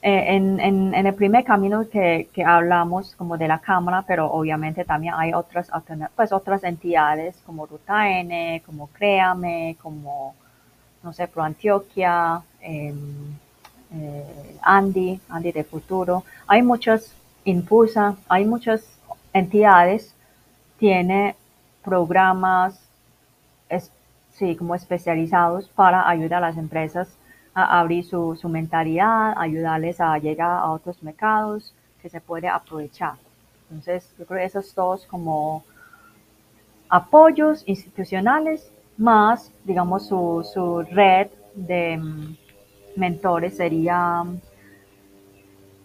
[0.00, 5.14] Eh, en, en, el primer camino que, hablamos como de la Cámara, pero obviamente también
[5.16, 5.70] hay otras,
[6.14, 10.36] pues otras entidades como Ruta N, como Créame, como,
[11.02, 12.96] no sé, Pro Antioquia, em,
[13.92, 16.24] eh, Andy, Andy de Futuro.
[16.46, 17.12] Hay muchas,
[17.44, 18.82] Impulsa, hay muchas
[19.32, 20.14] entidades,
[20.78, 21.34] tiene
[21.82, 22.80] programas,
[24.32, 27.17] sí, como especializados para ayudar a las empresas
[27.64, 33.14] abrir su, mentalidad, ayudarles a llegar a otros mercados que se puede aprovechar.
[33.70, 35.64] Entonces, yo creo que esos dos como
[36.88, 42.36] apoyos institucionales más, digamos, su, red de mm,
[42.96, 44.24] mentores sería,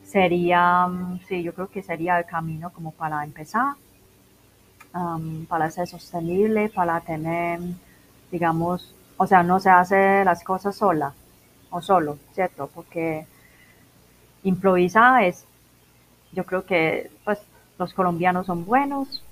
[0.04, 3.76] sería, mm, sí, yo creo que sería el camino como para empezar,
[5.48, 7.60] para ser sostenible, para tener,
[8.32, 11.14] digamos, o sea, no se hace las cosas sola,
[11.74, 12.70] o solo, ¿cierto?
[12.74, 13.26] Porque
[14.44, 15.46] improvisar es,
[16.32, 17.40] yo creo que pues
[17.80, 19.24] los colombianos son buenos,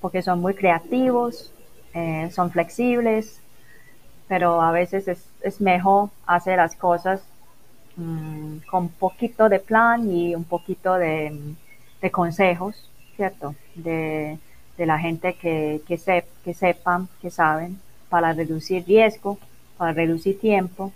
[0.00, 1.52] porque son muy creativos,
[1.94, 3.40] eh, son flexibles,
[4.26, 7.22] pero a veces es, mejor hacer las cosas
[7.96, 11.54] mm, con poquito de plan y un poquito de,
[12.10, 13.54] consejos, ¿cierto?
[13.76, 14.38] De,
[14.76, 17.78] la gente que, que, que sepan, que saben,
[18.08, 19.38] para reducir riesgo,
[19.78, 20.92] para reducir tiempo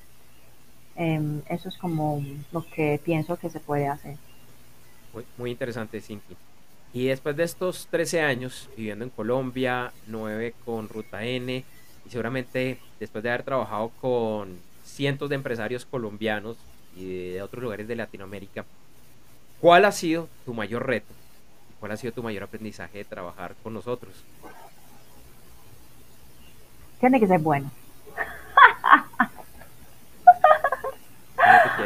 [0.99, 4.17] Em, eso es como lo que pienso que se puede hacer.
[5.37, 6.37] Muy, interesante, Cinti.
[6.93, 11.65] Y después de estos 13 años viviendo en Colombia, 9 con Ruta N,
[12.05, 16.57] y seguramente después de haber trabajado con cientos de empresarios colombianos
[16.97, 18.65] y de otros lugares de Latinoamérica,
[19.61, 21.15] ¿cuál ha sido tu mayor reto?
[21.79, 24.15] ¿Cuál ha sido tu mayor aprendizaje de trabajar con nosotros?
[26.99, 27.71] Tiene que ser bueno.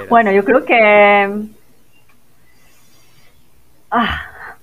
[0.09, 1.48] Bueno, yo creo que...
[3.90, 4.57] Ah,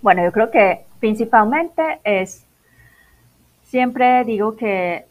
[0.00, 2.46] bueno, yo creo que principalmente es,
[3.64, 5.06] siempre digo que,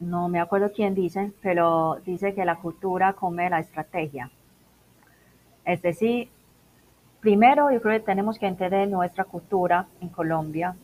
[0.00, 4.30] no me acuerdo quién dice, pero dice que la cultura come la estrategia.
[5.64, 6.28] Es decir,
[7.20, 10.76] primero yo creo que tenemos que entender nuestra cultura en Colombia,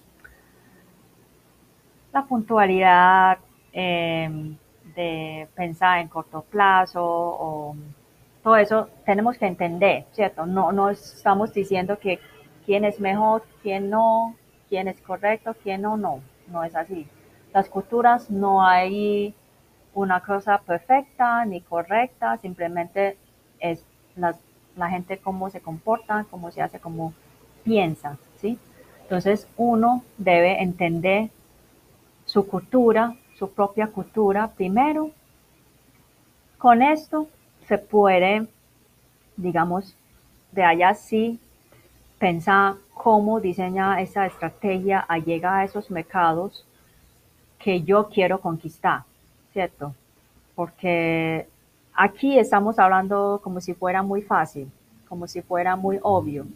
[2.12, 3.38] la puntualidad,
[3.72, 4.57] eh,
[4.94, 7.76] de pensar en corto plazo o
[8.42, 10.46] todo eso tenemos que entender, ¿cierto?
[10.46, 12.20] No, no estamos diciendo que
[12.66, 14.37] quién es mejor, quién no,
[14.68, 17.07] quién es correcto, quién no, no, no es así.
[17.52, 19.35] Las culturas no hay
[19.94, 23.16] una cosa perfecta ni correcta, simplemente
[23.61, 23.85] es
[24.16, 24.35] la,
[24.76, 27.14] la gente cómo se comporta, cómo se hace, cómo
[27.62, 28.59] piensa, ¿sí?
[29.02, 31.30] Entonces uno debe entender
[32.24, 35.10] su cultura, su propia cultura primero.
[36.58, 37.28] Con esto
[37.66, 38.46] se puede,
[39.36, 39.96] digamos,
[40.52, 41.38] de allá sí
[42.18, 46.64] pensar cómo diseñar esa estrategia a llegar a esos mercados
[47.58, 49.02] que yo quiero conquistar,
[49.52, 49.94] ¿cierto?
[50.54, 51.48] Porque
[51.94, 54.70] aquí estamos hablando como si fuera muy fácil,
[55.08, 56.46] como si fuera muy obvio.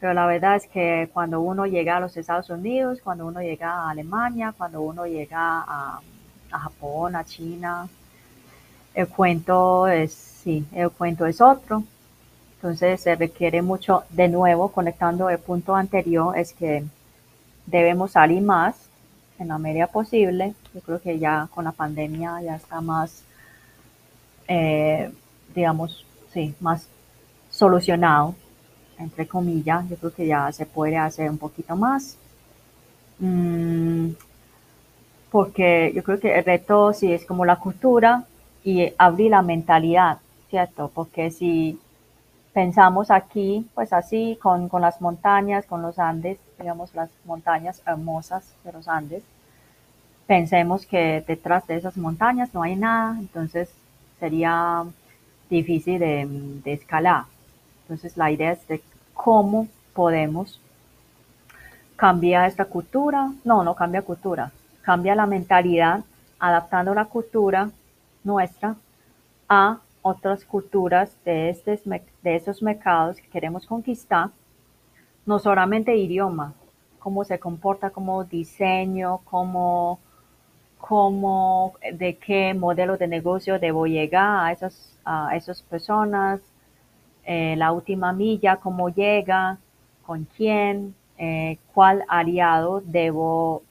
[0.00, 3.70] Pero la verdad es que cuando uno llega a los Estados Unidos, cuando uno llega
[3.70, 6.00] a Alemania, cuando uno llega a,
[6.50, 7.88] Japón, a China,
[8.94, 11.82] el cuento es, sí, el cuento es otro.
[12.54, 16.84] Entonces se requiere mucho, de nuevo, conectando el punto anterior, es que
[17.66, 18.76] debemos salir más
[19.38, 20.54] en la medida posible.
[20.74, 23.22] Yo creo que ya con la pandemia ya está más,
[24.46, 25.12] eh,
[25.54, 26.88] digamos, sí, más
[27.50, 28.34] solucionado
[28.98, 32.16] entre comillas, yo creo que ya se puede hacer un poquito más.
[33.18, 34.10] Mm,
[35.30, 38.24] porque yo creo que el reto sí es como la cultura
[38.64, 40.18] y abrir la mentalidad,
[40.50, 40.90] ¿cierto?
[40.94, 41.78] Porque si
[42.52, 48.44] pensamos aquí, pues así, con, con las montañas, con los Andes, digamos las montañas hermosas
[48.64, 49.22] de los Andes,
[50.26, 53.70] pensemos que detrás de esas montañas no hay nada, entonces
[54.18, 54.84] sería
[55.50, 56.26] difícil de,
[56.64, 57.24] de escalar.
[57.88, 58.82] Entonces la idea es de
[59.14, 60.60] cómo podemos
[61.96, 63.32] cambiar esta cultura.
[63.44, 66.04] No, no cambia cultura, cambia la mentalidad,
[66.38, 67.70] adaptando la cultura
[68.24, 68.76] nuestra
[69.48, 74.30] a otras culturas de, estos, de esos mercados que queremos conquistar,
[75.24, 76.52] no solamente idioma,
[76.98, 79.98] cómo se comporta como diseño, cómo,
[80.78, 86.40] cómo, de qué modelo de negocio debo llegar a esas, a esas personas,
[87.30, 89.58] eh, la última milla, cómo llega,
[90.06, 93.62] con quién, eh, cuál aliado debo,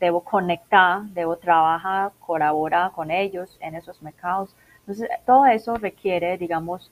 [0.00, 4.56] debo conectar, debo trabajar, colaborar con ellos en esos mercados.
[4.80, 6.90] Entonces, todo eso requiere, digamos,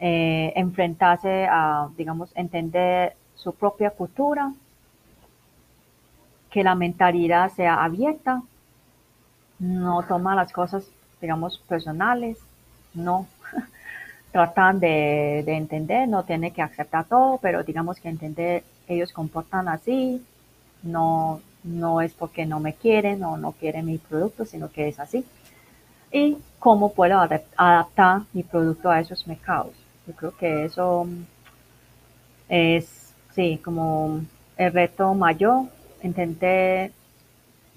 [0.00, 4.52] eh, enfrentarse a, digamos, entender su propia cultura,
[6.50, 8.42] que la mentalidad sea abierta,
[9.58, 10.90] no toma las cosas,
[11.22, 12.38] digamos, personales,
[12.92, 13.26] no
[14.32, 20.24] tratan de, entender, no tiene que aceptar todo, pero digamos que entender, ellos comportan así,
[20.82, 24.98] no, no es porque no me quieren o no quieren mi producto, sino que es
[24.98, 25.24] así.
[26.10, 27.18] Y cómo puedo
[27.56, 29.72] adaptar mi producto a esos mercados.
[30.06, 31.06] Yo creo que eso
[32.48, 34.22] es, sí, como
[34.56, 35.66] el reto mayor,
[36.02, 36.92] entender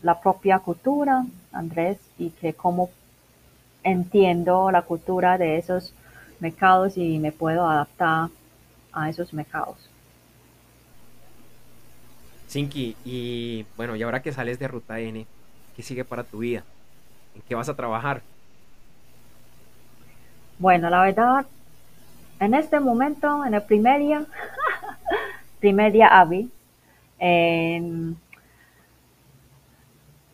[0.02, 2.90] la propia cultura, Andrés, y que cómo
[3.84, 5.94] entiendo la cultura de esos
[6.46, 8.30] mercados y me puedo adaptar
[8.94, 9.78] a esos mercados.
[12.48, 15.26] Sinki, y bueno, y ahora que sales de Ruta N,
[15.76, 16.64] ¿qué sigue para tu vida?
[17.36, 18.22] ¿En qué vas a trabajar?
[20.60, 21.46] Bueno, la verdad,
[22.40, 24.26] en este momento, en el primer día,
[25.60, 26.50] primer día AVI,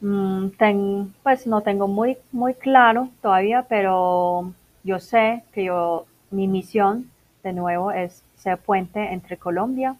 [0.02, 4.54] mm, pues no tengo muy, muy claro todavía, pero
[4.84, 7.12] yo sé que yo, mi misión
[7.44, 9.96] de nuevo es ser puente entre Colombia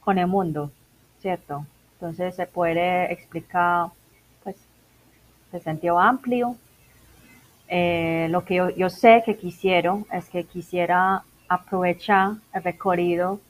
[0.00, 0.70] con el mundo,
[1.20, 1.66] ¿cierto?
[1.94, 3.88] Entonces se puede explicar,
[4.42, 4.56] pues,
[5.52, 6.56] de sentido amplio.
[7.68, 13.40] Eh, lo que yo, sé que quisiera es que quisiera aprovechar el recorrido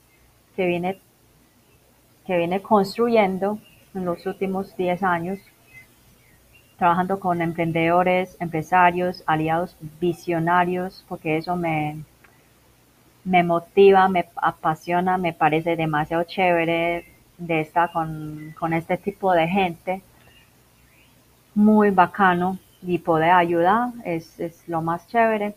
[0.56, 0.98] que viene,
[2.26, 3.58] que viene construyendo
[3.94, 5.38] en los últimos 10 años
[6.80, 12.02] trabajando con emprendedores, empresarios, aliados visionarios, porque eso me,
[13.22, 17.04] me motiva, me apasiona, me parece demasiado chévere
[17.36, 20.02] de estar con, este tipo de gente.
[21.54, 25.54] Muy bacano y poder ayudar es, es lo más chévere.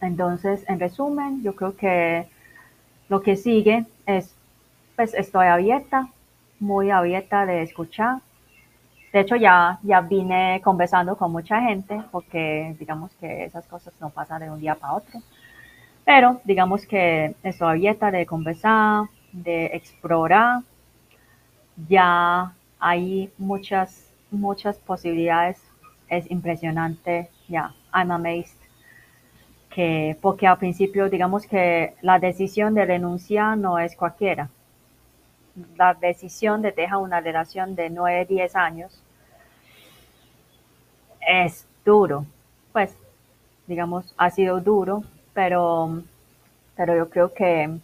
[0.00, 2.28] Entonces, en resumen, yo creo que
[3.08, 4.36] lo que sigue es,
[4.94, 6.10] pues estoy abierta,
[6.60, 8.18] muy abierta de escuchar,
[9.12, 14.08] de hecho, ya, ya vine conversando con mucha gente porque digamos que esas cosas no
[14.08, 15.20] pasan de un día para otro.
[16.04, 20.62] Pero digamos que estoy abierta de conversar, de explorar.
[21.88, 25.62] Ya hay muchas, muchas posibilidades.
[26.08, 27.28] Es impresionante.
[27.48, 28.58] Ya, I'm amazed.
[29.68, 34.48] Que, porque al principio digamos que la decisión de renunciar no es cualquiera
[35.76, 39.02] la decisión de dejar una relación de 9, 10 años
[41.20, 42.26] es duro.
[42.72, 42.96] Pues,
[43.66, 46.02] digamos, ha sido duro, pero,
[46.74, 47.78] pero yo creo que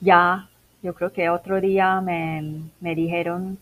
[0.00, 0.48] ya,
[0.82, 3.58] yo creo que otro día me, me dijeron,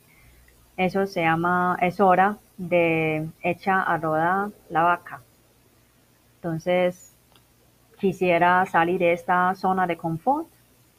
[0.77, 5.23] eso se llama, es hora de echar a rodar la vaca.
[6.37, 7.15] Entonces,
[7.99, 10.47] quisiera salir de esta zona de confort,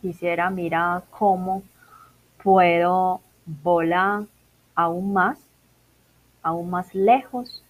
[0.01, 1.63] quisiera mirar cómo
[2.47, 4.23] puedo volar
[4.73, 5.37] aún más,
[6.41, 7.61] aún más lejos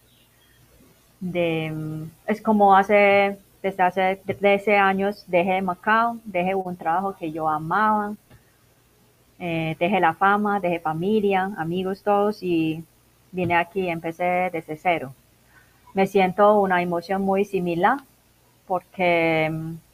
[1.19, 7.49] de, es como hace, desde hace 13 años dejé Macao, dejé un trabajo que yo
[7.49, 8.13] amaba,
[9.39, 12.83] eh, dejé la fama, dejé familia, amigos todos y
[13.31, 15.11] vine aquí y empecé desde cero.
[15.95, 17.97] Me siento una emoción muy similar
[18.67, 19.51] porque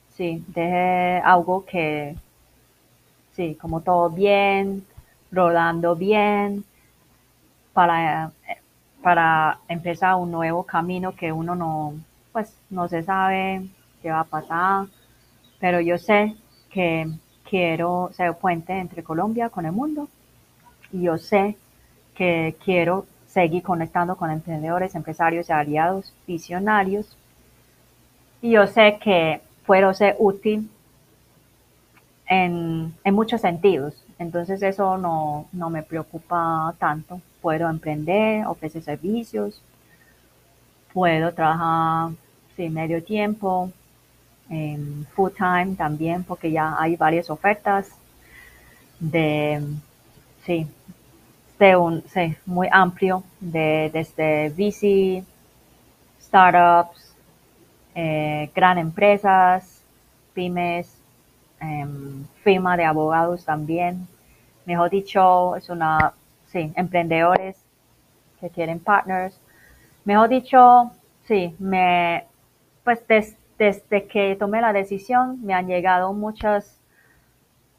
[0.10, 2.18] sí, dejé algo que
[3.34, 4.86] sí, como todo bien,
[5.32, 6.64] rodando bien,
[7.74, 8.32] para,
[9.02, 11.94] para empezar un nuevo camino que uno no,
[12.32, 13.68] pues, no se sabe
[14.02, 14.88] qué va a pasar,
[15.60, 16.36] pero yo sé
[16.70, 17.08] que
[17.50, 20.08] quiero ser puente entre Colombia con el mundo.
[20.92, 21.56] Y yo sé
[22.16, 27.18] que quiero seguir conectando con emprendedores, empresarios aliados visionarios.
[28.42, 30.70] Y yo sé que puedo ser útil
[32.34, 33.94] en, muchos sentidos.
[34.20, 37.22] Entonces eso no, me preocupa tanto.
[37.42, 39.62] Puedo emprender, ofrecer servicios,
[40.94, 42.12] puedo trabajar
[42.56, 43.72] sin medio tiempo,
[45.16, 47.90] full time también, porque ya hay varias ofertas
[49.00, 49.62] de,
[50.46, 50.68] sí,
[51.60, 55.26] de un, sí, muy amplio, de, desde VC,
[56.22, 57.16] startups,
[57.96, 59.82] eh, empresas,
[60.34, 61.03] pymes,
[61.64, 64.08] Em, firma de abogados también.
[64.66, 66.14] Mejor dicho, es una,
[66.48, 67.56] sí, emprendedores
[68.40, 69.40] que quieren partners.
[70.04, 70.92] Mejor dicho,
[71.26, 72.26] sí, me,
[72.84, 73.06] pues
[73.58, 76.82] desde que tomé la decisión me han llegado muchas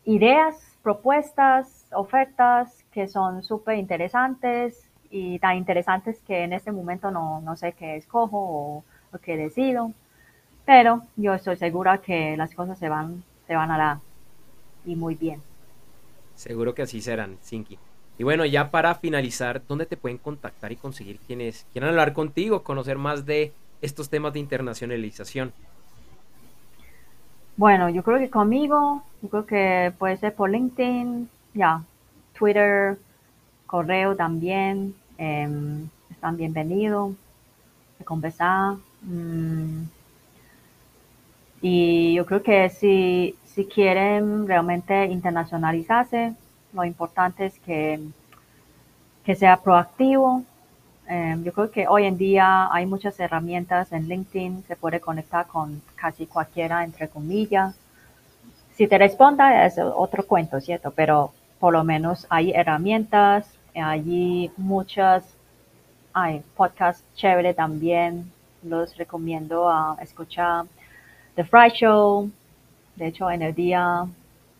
[0.04, 7.40] ideas, propuestas, ofertas que son súper interesantes y tan interesantes que en este momento no,
[7.42, 9.92] no sé qué escojo o, o, qué decido.
[10.64, 13.98] Pero yo estoy segura que las cosas se van, se van a dar
[14.84, 15.40] y muy bien.
[16.34, 17.78] Seguro que así serán, Sinki.
[18.18, 22.62] Y bueno, ya para finalizar, ¿dónde te pueden contactar y conseguir quienes quieran hablar contigo,
[22.62, 25.52] conocer más de estos temas de internacionalización?
[27.56, 31.82] Bueno, yo creo que conmigo, yo creo que puede ser por LinkedIn, ya,
[32.36, 32.98] Twitter,
[33.66, 37.14] correo también, em, están bienvenidos
[38.00, 38.76] a conversar.
[39.02, 39.84] Mm,
[41.66, 46.34] y yo creo que si, si quieren realmente internacionalizarse,
[46.74, 48.00] lo importante es que,
[49.24, 50.42] que sea proactivo.
[51.08, 55.46] Em, yo creo que hoy en día hay muchas herramientas en LinkedIn, se puede conectar
[55.46, 57.74] con casi cualquiera, entre comillas.
[58.74, 60.90] Si te responda es otro cuento, ¿cierto?
[60.90, 65.24] Pero por lo menos hay herramientas, hay muchas,
[66.12, 68.30] hay podcasts chévere también,
[68.62, 70.66] los recomiendo a escuchar
[71.34, 72.30] The Fry Show,
[72.94, 74.06] de hecho en el día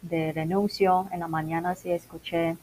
[0.03, 1.07] de renuncio.
[1.13, 2.57] En la mañana sí escuché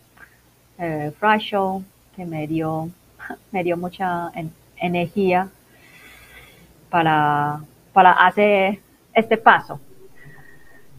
[0.77, 1.83] el eh, Fry Show,
[2.15, 2.89] que me dio,
[3.51, 4.31] me dio mucha
[4.77, 5.49] energía
[6.89, 7.61] para,
[7.93, 8.79] para hacer
[9.13, 9.79] este paso.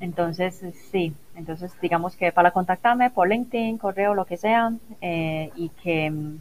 [0.01, 5.69] Entonces, sí, entonces digamos que para contactarme por LinkedIn, correo, lo que sea, eh, y
[5.69, 6.41] que mm,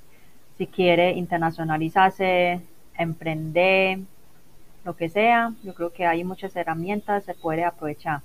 [0.58, 2.62] si quiere internacionalizarse,
[2.98, 4.00] emprender,
[4.84, 8.22] lo que sea, yo creo que hay muchas herramientas, se puede aprovechar.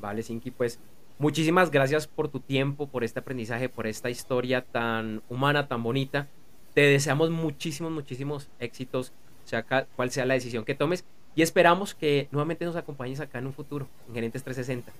[0.00, 0.78] Vale, Sinki, pues
[1.18, 6.26] muchísimas gracias por tu tiempo, por este aprendizaje, por esta historia tan humana, tan bonita.
[6.74, 9.12] Te deseamos muchísimos, muchísimos éxitos,
[9.44, 11.04] sea cual sea la decisión que tomes,
[11.34, 14.92] y esperamos que nuevamente nos acompañes acá en un futuro, en Gerentes 360.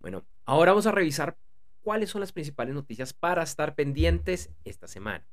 [0.00, 1.38] Bueno, ahora vamos a revisar
[1.80, 5.24] cuáles son las principales noticias para estar pendientes esta semana.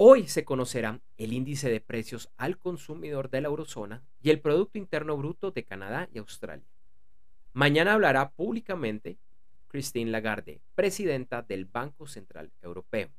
[0.00, 4.78] Hoy se conocerá el índice de precios al consumidor de la eurozona y el Producto
[4.78, 6.68] Interno Bruto de Canadá y Australia.
[7.52, 9.18] Mañana hablará públicamente
[9.66, 13.10] Christine Lagarde, presidenta del Banco Central Europeo.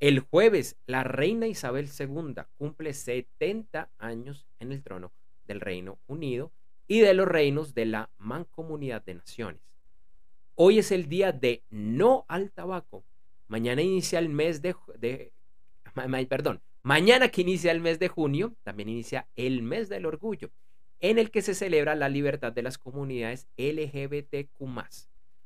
[0.00, 5.12] El jueves, la reina Isabel II cumple 70 años en el trono
[5.46, 6.50] del Reino Unido
[6.88, 9.62] y de los reinos de la Mancomunidad de Naciones.
[10.56, 13.04] Hoy es el día de no al tabaco.
[13.46, 15.32] Mañana inicia el mes de, de
[16.28, 20.50] perdón, mañana que inicia el mes de junio, también inicia el mes del orgullo
[21.00, 24.60] en el que se celebra la libertad de las comunidades LGBTQ.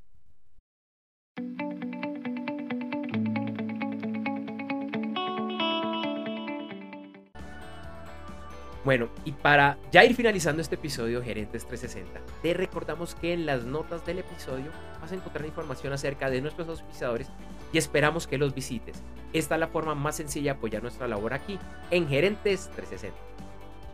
[8.90, 13.62] Bueno, y para ya ir finalizando este episodio Gerentes 360, te recordamos que en las
[13.62, 17.28] notas del episodio vas a encontrar información acerca de nuestros auspiciadores
[17.72, 19.00] y esperamos que los visites.
[19.32, 21.56] Esta es la forma más sencilla de apoyar nuestra labor aquí
[21.92, 23.16] en Gerentes 360.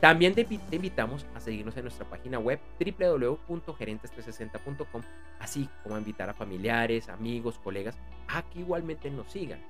[0.01, 5.03] También te, invitamos a seguirnos en nuestra página web www.gerentes360.com,
[5.41, 9.61] así como a invitar a familiares, amigos, colegas a que igualmente nos sigan.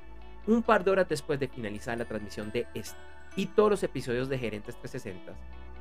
[0.47, 2.97] Un par de horas después de finalizar la transmisión de este
[3.37, 5.35] y todos los episodios de Gerentes 360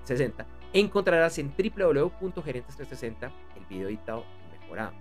[0.05, 4.93] 60, encontrarás en www.gerentes360 el video editado y mejorado.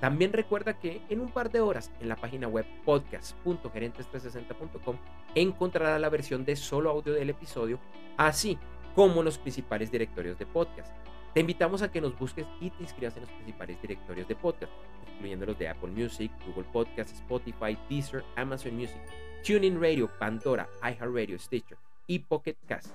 [0.00, 4.96] También recuerda que en un par de horas en la página web podcast.gerentes360.com
[5.34, 7.78] encontrarás la versión de solo audio del episodio,
[8.16, 8.58] así
[8.94, 10.92] como los principales directorios de podcast.
[11.34, 14.72] Te invitamos a que nos busques y te inscribas en los principales directorios de podcast,
[15.12, 19.00] incluyendo los de Apple Music, Google Podcast, Spotify, Deezer, Amazon Music,
[19.46, 21.78] TuneIn Radio, Pandora, iHeartRadio, Stitcher
[22.10, 22.90] y Pocket Cast.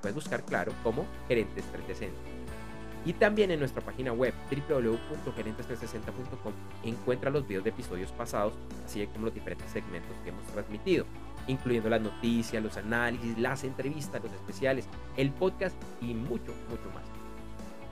[0.00, 2.16] Puedes buscar, claro, como Gerentes 360.
[3.04, 4.32] Y también en nuestra página web
[4.68, 6.52] www.gerentes360.com
[6.84, 8.52] encuentra los videos de episodios pasados,
[8.84, 11.06] así como los diferentes segmentos que hemos transmitido,
[11.48, 14.86] incluyendo las noticias, los análisis, las entrevistas, los especiales,
[15.16, 17.02] el podcast y mucho, mucho más.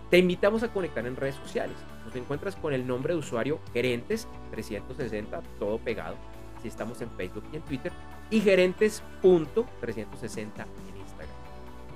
[0.08, 1.74] Te invitamos a conectar en redes sociales.
[2.04, 6.14] Nos encuentras con el nombre de usuario Gerentes360, todo pegado.
[6.56, 7.92] Así estamos en Facebook y en Twitter
[8.30, 11.36] y gerentes.360 en Instagram.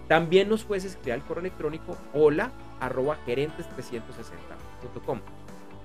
[0.08, 5.20] También nos puedes escribir al correo electrónico hola arroba gerentes360.com.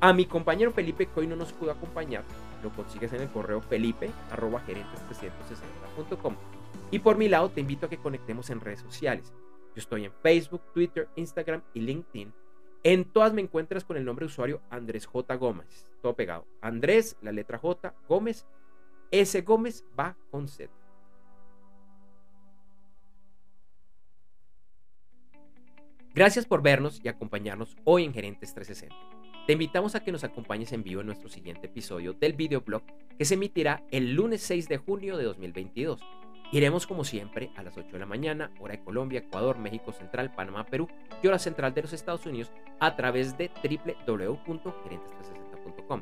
[0.01, 2.23] A mi compañero Felipe que hoy no nos pudo acompañar,
[2.63, 6.35] lo consigues en el correo felipe arroba gerentes360.com.
[6.91, 9.33] Y por mi lado te invito a que conectemos en redes sociales.
[9.75, 12.33] Yo estoy en Facebook, Twitter, Instagram y LinkedIn.
[12.83, 15.35] En todas me encuentras con el nombre de usuario Andrés J.
[15.35, 15.87] Gómez.
[16.01, 16.45] Todo pegado.
[16.61, 18.45] Andrés, la letra J, Gómez
[19.11, 20.71] ese Gómez va con Z.
[26.13, 28.95] Gracias por vernos y acompañarnos hoy en Gerentes 360.
[29.47, 32.83] Te invitamos a que nos acompañes en vivo en nuestro siguiente episodio del videoblog
[33.17, 36.01] que se emitirá el lunes 6 de junio de 2022.
[36.51, 40.33] Iremos como siempre a las 8 de la mañana, hora de Colombia, Ecuador, México Central,
[40.33, 40.87] Panamá, Perú
[41.21, 46.01] y hora central de los Estados Unidos a través de www.gerentes360.com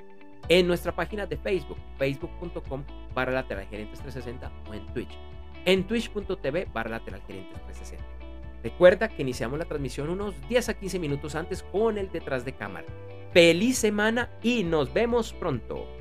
[0.50, 2.84] en nuestra página de Facebook, facebook.com
[3.14, 5.18] barra lateral gerentes 360 o en Twitch,
[5.66, 8.06] en twitch.tv barra lateral gerentes 360.
[8.64, 12.54] Recuerda que iniciamos la transmisión unos 10 a 15 minutos antes con el detrás de
[12.54, 12.88] cámara.
[13.34, 15.97] Feliz semana y nos vemos pronto.